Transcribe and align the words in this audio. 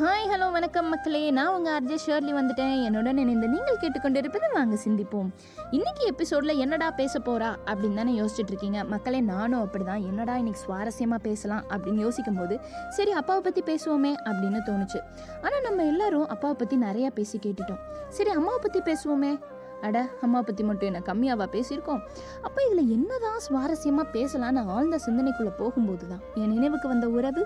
Hi 0.00 0.28
hello 0.30 0.46
வணக்கம் 0.52 0.86
மக்களே. 0.88 1.30
நான் 1.36 1.54
உங்கள் 1.54 1.74
அர்ஜய் 1.78 2.00
ஷேர்லி 2.04 2.32
வந்துட்டேன். 2.36 2.76
என்னுடன் 2.84 3.18
இணைந்து 3.22 3.48
நீங்கள் 3.54 3.78
கேட்டுக்கொண்டிருப்பது 3.82 4.46
வாங்க 4.54 4.76
சிந்திப்போம். 4.84 5.28
இன்னைக்கு 5.70 6.02
எபிசோடில் 6.12 6.60
என்னடா 6.64 6.90
பேச 6.90 7.18
போகிறா 7.18 7.50
அப்படின்னு 7.70 7.98
தானே 8.00 8.12
யோசிச்சுட்டு 8.20 8.52
இருக்கீங்க. 8.52 8.84
மக்களே 8.84 9.20
நானும் 9.20 9.62
அப்படிதான். 9.64 10.02
என்னடா 10.10 10.36
இன்னைக்கு 10.36 10.62
சுவாரஸ்யமாக 10.66 11.20
பேசலாம் 11.28 11.64
அப்படின்னு 11.70 12.04
யோசிக்கும் 12.06 12.38
போது 12.40 12.56
சரி 12.88 13.12
அப்பாவை 13.12 13.42
பற்றி 13.48 13.62
பேசுவோமே 13.70 14.12
அப்படின்னு 14.28 14.62
தோணுச்சு. 14.70 15.00
ஆனால் 15.42 15.64
நம்ம 15.68 15.84
எல்லாரும் 15.84 16.26
அப்பாவை 16.26 16.56
பற்றி 16.62 16.78
நிறையா 16.86 17.10
பேசி 17.18 17.38
கேட்டுட்டோம். 17.46 17.82
சரி 18.08 18.30
அம்மாவை 18.30 18.58
பற்றி 18.62 18.82
பேசுவோமே? 18.90 19.32
அட 19.80 20.08
அம்மா 20.20 20.40
பற்றி 20.40 20.64
மட்டும் 20.64 20.90
என்ன 20.92 21.02
கம்மியாவா 21.12 21.48
பேசியிருக்கோம்? 21.56 22.02
அப்போ 22.42 22.60
இதில் 22.68 22.92
என்னதான் 22.96 23.40
சுவாரஸ்யமாக 23.48 24.06
பேசலான்னு 24.18 24.66
ஆழ்ந்த 24.76 24.98
சிந்தனைக்குள்ளே 25.06 25.54
போகும்போது 25.62 26.06
தான் 26.08 26.22
என் 26.34 26.54
நினைவுக்கு 26.56 26.88
வந்த 26.88 27.08
உறவு 27.08 27.44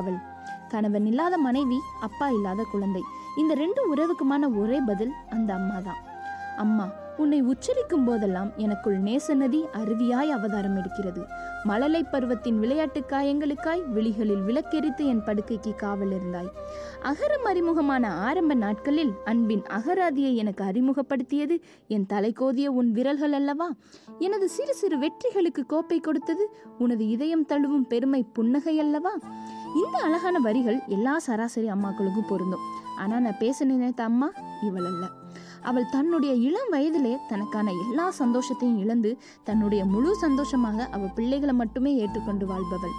அவள். 0.00 0.18
கணவன் 0.68 1.06
இல்லாத 1.06 1.38
மனைவி 1.38 1.78
அப்பா 2.00 2.28
இல்லாத 2.28 2.66
குழந்தை. 2.72 3.02
இந்த 3.36 3.54
ரெண்டு 3.54 3.80
உறவுக்குமான 3.94 4.44
ஒரே 4.56 4.78
பதில் 4.86 5.12
அந்த 5.30 5.50
அம்மா 5.54 5.78
தான். 5.78 6.00
அம்மா 6.56 6.86
உன்னை 7.16 7.38
உச்சரிக்கும் 7.42 8.04
போதெல்லாம் 8.04 8.50
எனக்குள் 8.56 8.98
நேச 8.98 9.34
நதி 9.34 9.60
அருவியாய் 9.72 10.30
அவதாரம் 10.30 10.76
எடுக்கிறது. 10.76 11.22
மழலை 11.64 12.02
பருவத்தின் 12.02 12.58
விளையாட்டு 12.58 13.04
காயங்களுக்காய் 13.08 13.88
விழிகளில் 13.88 14.44
விளக்கெரித்து 14.46 15.06
என் 15.06 15.22
படுக்கைக்கு 15.24 15.74
காவல் 15.74 16.10
இருந்தாய். 16.10 16.48
அகரம் 17.02 17.44
அறிமுகமான 17.44 18.12
ஆரம்ப 18.12 18.54
நாட்களில் 18.54 19.12
அன்பின் 19.24 19.62
அகராதியை 19.62 20.34
எனக்கு 20.34 20.64
அறிமுகப்படுத்தியது 20.64 21.60
என் 21.88 22.06
தலைக்கோதிய 22.08 22.66
உன் 22.66 22.92
விரல்கள் 22.92 23.32
அல்லவா? 23.32 23.70
எனது 24.18 24.48
சிறு 24.48 24.74
சிறு 24.74 24.98
வெற்றிகளுக்கு 24.98 25.66
கோப்பை 25.66 26.00
கொடுத்தது 26.00 26.56
உனது 26.78 27.08
இதயம் 27.08 27.46
தழுவும் 27.46 27.86
பெருமை 27.88 28.24
புன்னகை 28.32 28.78
அல்லவா? 28.78 29.10
இந்த 29.74 29.98
அழகான 30.02 30.38
வரிகள் 30.38 30.80
எல்லா 30.86 31.18
சராசரி 31.18 31.66
அம்மாக்களுக்கும் 31.66 32.28
பொருந்தும். 32.28 32.60
ஆனால் 32.98 33.20
நான் 33.20 33.38
பேச 33.38 33.64
நினைத்த 33.64 34.02
அம்மா 34.02 34.30
இவள் 34.62 34.84
அல்ல. 34.84 35.17
அவள் 35.62 35.88
தன்னுடைய 35.90 36.34
இளம் 36.34 36.72
வயதிலே 36.72 37.16
தனக்கான 37.28 37.70
எல்லா 37.70 38.12
சந்தோஷத்தையும் 38.18 38.76
இழந்து 38.76 39.18
தன்னுடைய 39.44 39.84
முழு 39.84 40.16
சந்தோஷமாக 40.16 40.88
அவள் 40.90 41.14
பிள்ளைகளை 41.14 41.54
மட்டுமே 41.54 41.94
ஏற்றுக்கொண்டு 41.96 42.46
வாழ்பவள். 42.46 42.96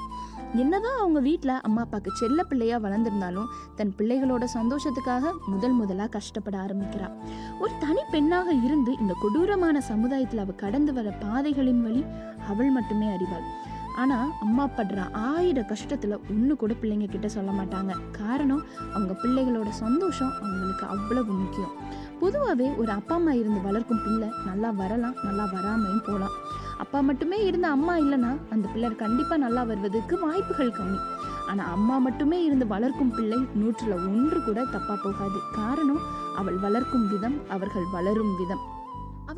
என்னதான் 0.55 0.99
அவங்க 0.99 1.19
வீட்டில் 1.19 1.61
அம்மா 1.61 1.81
அப்பாவுக்கு 1.81 2.11
செல்ல 2.11 2.43
பிள்ளையா 2.43 2.77
வளர்ந்திருந்தாலும் 2.77 3.49
தன் 3.75 3.93
பிள்ளைகளோட 3.97 4.43
சந்தோஷத்துக்காக 4.53 5.31
முதல் 5.47 5.71
முதலா 5.71 6.05
கஷ்டப்பட 6.05 6.57
ஆரம்பிக்கிறாள் 6.57 7.15
ஒரு 7.59 7.71
தனி 7.79 8.03
பெண்ணாக 8.11 8.53
இருந்து 8.53 8.97
இந்த 8.99 9.15
கொடூரமான 9.21 9.81
சமுதாயத்தில் 9.81 10.39
அவள் 10.39 10.55
கடந்து 10.55 10.93
வர 10.93 11.09
பாதைகளின் 11.09 11.83
வழி 11.83 12.05
அவள் 12.47 12.69
மட்டுமே 12.69 13.07
அறிவாள். 13.07 13.47
ஆனால் 13.95 14.29
அம்மா 14.41 14.65
படுற 14.77 15.11
ஆயிரம் 15.11 15.67
கஷ்டத்தில் 15.67 16.19
ஒன்று 16.29 16.55
கூட 16.55 16.73
பிள்ளைங்க 16.73 17.05
கிட்ட 17.05 17.27
சொல்ல 17.27 17.51
மாட்டாங்க. 17.51 17.91
காரணம் 18.11 18.65
அவங்க 18.93 19.13
பிள்ளைகளோட 19.23 19.69
சந்தோஷம் 19.69 20.33
அவங்களுக்கு 20.41 20.85
அவ்வளவு 20.87 21.33
முக்கியம். 21.33 21.73
பொதுவாகவே 22.21 22.67
ஒரு 22.81 22.91
அப்பா 22.91 23.15
அம்மா 23.15 23.31
இருந்து 23.31 23.59
வளர்க்கும் 23.61 24.01
பிள்ளை 24.03 24.29
நல்லா 24.45 24.69
வரலாம் 24.81 25.15
நல்லா 25.23 25.45
வராமையும் 25.55 26.05
போகலாம் 26.07 26.35
அப்பா 26.77 26.99
மட்டுமே 26.99 27.37
இருந்த 27.45 27.67
அம்மா 27.67 27.93
இல்லைன்னா 27.97 28.31
அந்த 28.53 28.65
பிள்ளை 28.73 28.89
கண்டிப்பாக 28.95 29.43
நல்லா 29.45 29.63
வருவதற்கு 29.63 30.17
வாய்ப்புகள் 30.25 30.77
கம்மி. 30.77 30.99
ஆனால் 31.47 31.71
அம்மா 31.75 31.97
மட்டுமே 31.97 32.43
இருந்து 32.43 32.67
வளர்க்கும் 32.67 33.13
பிள்ளை 33.15 33.39
நூற்றில் 33.61 33.95
ஒன்று 34.07 34.39
கூட 34.43 34.59
தப்பாக 34.63 34.97
போகாது. 35.03 35.39
காரணம் 35.55 36.01
அவள் 36.35 36.57
வளர்க்கும் 36.57 37.07
விதம் 37.07 37.37
அவர்கள் 37.49 37.87
வளரும் 37.91 38.35
விதம். 38.41 38.63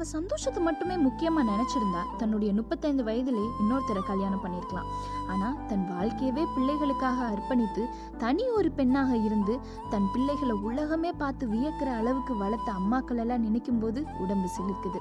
அவ 0.01 0.09
சந்தோஷத்தை 0.09 0.63
மட்டுமே 0.63 0.95
முக்கியமா 0.95 1.41
நினைச்சிருந்தா 1.47 2.15
தன்னுடைய 2.17 2.53
முப்பத்தைந்து 2.53 3.03
வயதிலே 3.03 3.49
இன்னொருத்தரை 3.59 4.03
கல்யாணம் 4.05 4.39
பண்ணியிருக்கலாம் 4.43 4.87
ஆனா 5.27 5.53
தன் 5.67 5.87
வாழ்க்கையவே 5.91 6.45
பிள்ளைகளுக்காக 6.57 7.31
அர்ப்பணித்து 7.31 7.89
தனி 8.17 8.43
ஒரு 8.43 8.71
பெண்ணாக 8.71 9.15
இருந்து 9.15 9.59
தன் 9.89 10.07
பிள்ளைகளை 10.13 10.51
உலகமே 10.51 11.11
பார்த்து 11.11 11.47
வியக்கிற 11.47 11.95
அளவுக்கு 11.95 12.37
வளர்த்த 12.37 12.71
அம்மாக்கள் 12.71 13.17
எல்லாம் 13.17 13.41
நினைக்கும் 13.41 13.79
போது 13.79 14.03
உடம்பு 14.19 14.49
சிலிர்க்குது. 14.57 14.99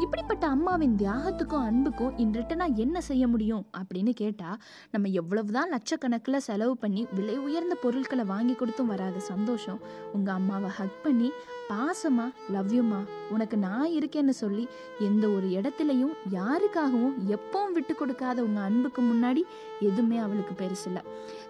இப்படிப்பட்ட 0.00 0.46
அம்மாவின் 0.46 0.96
தியாகத்துக்கும் 0.96 1.64
அன்புக்கும் 1.64 2.18
இன்றிட்டு 2.18 2.74
என்ன 2.74 3.00
செய்ய 3.00 3.28
முடியும் 3.28 3.66
அப்படின்னு 3.78 4.10
கேட்டா 4.10 4.58
நம்ம 4.90 5.08
எவ்வளவுதான் 5.08 5.72
லட்சக்கணக்கில் 5.72 6.36
செலவு 6.36 6.76
பண்ணி 6.76 7.06
விலை 7.14 7.38
உயர்ந்த 7.38 7.74
பொருட்களை 7.74 8.24
வாங்கி 8.24 8.54
கொடுத்தும் 8.54 8.86
வராத 8.86 9.18
சந்தோஷம் 9.18 9.80
உங்க 10.12 10.32
அம்மாவை 10.32 10.70
ஹக் 10.70 11.02
பண்ணி 11.02 11.30
பாசமா 11.68 12.32
லவ்யூமா 12.52 13.08
உனக்கு 13.30 13.56
நான் 13.56 13.90
இருக்கேன்னு 13.90 14.30
சொல்லி 14.34 14.64
எந்த 15.00 15.24
ஒரு 15.28 15.46
இடத்துலையும் 15.48 16.14
யாருக்காகவும் 16.32 17.16
எப்பவும் 17.34 17.72
விட்டு 17.72 17.94
கொடுக்காத 17.94 18.38
உங்க 18.42 18.60
அன்புக்கு 18.60 19.02
முன்னாடி 19.02 19.42
எதுவுமே 19.80 20.18
அவளுக்கு 20.18 20.54
பெருசில்ல 20.62 21.00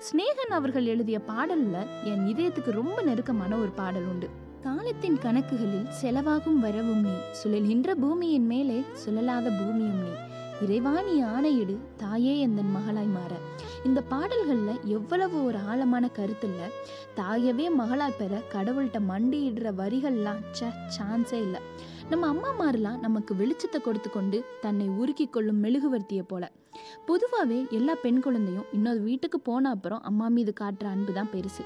ஸ்னேகன் 0.06 0.56
அவர்கள் 0.58 0.86
எழுதிய 0.86 1.20
பாடல்ல 1.28 1.76
என் 2.04 2.24
இதயத்துக்கு 2.26 2.72
ரொம்ப 2.80 3.02
நெருக்கமான 3.02 3.52
ஒரு 3.56 3.72
பாடல் 3.80 4.08
உண்டு. 4.12 4.28
காலத்தின் 4.62 5.18
கணக்குகளில் 5.22 5.88
செலவாகும் 6.02 6.60
வரவும் 6.64 7.00
நீ 7.00 7.14
சுழல்கின்ற 7.40 7.94
பூமியின் 7.94 8.46
மேலே 8.46 8.78
சுழலாத 9.04 9.46
பூமியும் 9.58 9.98
நீ. 10.02 10.12
இறைவாணி 10.62 11.14
ஆணையிடு 11.34 11.74
தாயே 11.96 12.34
எந்தன் 12.46 12.72
மகளாய் 12.74 13.10
மாற. 13.16 13.32
இந்த 13.84 14.02
பாடல்கள்ல 14.10 14.72
எவ்வளவு 14.96 15.44
ஒரு 15.44 15.58
ஆழமான 15.58 16.04
கருத்துல 16.18 16.68
தாயவே 17.16 17.66
மகளாய் 17.80 18.16
பெற 18.18 18.42
கடவுள்கிட்ட 18.52 19.00
மண்டியிடுற 19.10 19.70
வரிகள்லாம் 19.80 20.40
ச 20.60 20.70
சான்ஸே 20.98 21.40
இல்லை. 21.46 21.60
நம்ம 22.10 22.26
அம்மா 22.26 22.50
மாரெல்லாம் 22.60 22.98
நமக்கு 22.98 23.34
வெளிச்சத்தை 23.34 23.80
கொடுத்து 23.80 24.10
கொண்டு 24.10 24.44
தன்னை 24.60 24.86
உருக்கி 24.88 25.30
கொள்ளும் 25.30 25.62
மெழுகுவர்த்தியை 25.64 26.24
போல. 26.28 26.52
பொதுவாகவே 27.06 27.66
எல்லா 27.70 27.94
பெண் 28.02 28.20
குழந்தையும் 28.20 28.70
இன்னொரு 28.72 29.00
வீட்டுக்கு 29.00 29.40
போன 29.40 29.70
அப்புறம் 29.70 30.02
அம்மா 30.02 30.28
மீது 30.28 30.52
காட்டுற 30.60 30.84
அன்பு 30.84 31.12
தான் 31.12 31.32
பெருசு. 31.32 31.64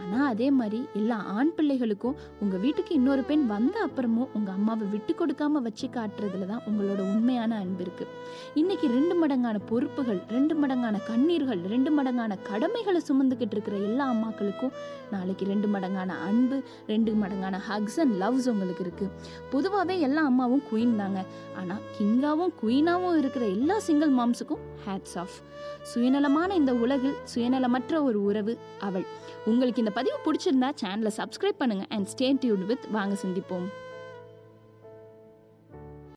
ஆனால் 0.00 0.26
அதே 0.32 0.48
மாதிரி 0.50 0.80
எல்லா 0.98 1.16
ஆண் 1.36 1.52
பிள்ளைகளுக்கும் 1.56 2.16
உங்கள் 2.42 2.62
வீட்டுக்கு 2.64 2.92
இன்னொரு 2.94 3.22
பெண் 3.30 3.44
வந்த 3.52 3.76
அப்புறமும் 3.86 4.28
உங்கள் 4.38 4.54
அம்மாவை 4.54 4.86
விட்டு 4.94 5.12
கொடுக்காம 5.20 5.62
வச்சு 5.66 5.86
காட்டுறதுல 5.96 6.48
தான் 6.52 6.64
உங்களோட 6.70 7.00
உண்மையான 7.12 7.58
அன்பு 7.64 7.82
இருக்குது 7.84 8.12
இன்னைக்கு 8.54 8.88
ரெண்டு 8.96 9.14
மடங்கான 9.22 9.60
பொறுப்புகள் 9.70 10.20
ரெண்டு 10.36 10.54
மடங்கான 10.54 11.00
கண்ணீர்கள் 11.08 11.62
ரெண்டு 11.74 11.92
மடங்கான 11.98 12.38
கடமைகளை 12.50 13.02
சுமந்துக்கிட்டு 13.08 13.56
இருக்கிற 13.58 13.76
எல்லா 13.88 14.06
அம்மாக்களுக்கும் 14.14 14.74
நாளைக்கு 15.10 15.44
ரெண்டு 15.52 15.68
மடங்கான 15.74 16.12
அன்பு 16.28 16.56
ரெண்டு 16.92 17.12
மடங்கான 17.22 17.60
ஹக்ஸ் 17.68 17.98
அண்ட் 18.00 18.14
லவ்ஸ் 18.22 18.48
உங்களுக்கு 18.52 18.84
இருக்குது 18.86 19.12
பொதுவாகவே 19.50 19.94
எல்லா 20.00 20.22
அம்மாவும் 20.30 20.62
குயின் 20.70 20.96
தாங்க. 20.96 21.20
ஆனால் 21.60 21.82
கிங்காவும் 21.98 22.52
குயினாவும் 22.62 23.18
இருக்கிற 23.18 23.44
எல்லா 23.46 23.76
சிங்கிள் 23.78 24.12
மாம்ஸுக்கும் 24.18 24.64
ஹேட்ஸ் 24.86 25.16
ஆஃப் 25.18 25.36
சுயநலமான 25.92 26.54
இந்த 26.54 26.72
உலகில் 26.84 27.16
சுயநலமற்ற 27.34 28.02
ஒரு 28.02 28.18
உறவு 28.22 28.52
அவள். 28.80 29.06
உங்களுக்கு 29.46 29.80
இந்த 29.86 29.96
பதிவு 29.98 30.16
பிடிச்சிருந்தா 30.22 30.68
சேனலை 30.80 31.10
சப்ஸ்கிரைப் 31.18 31.58
பண்ணுங்க 31.58 31.84
அண்ட் 31.94 32.06
ஸ்டே 32.12 32.28
டியூட் 32.42 32.62
வித் 32.70 32.86
வாங்க 32.94 33.14
சிந்திப்போம். 33.22 33.66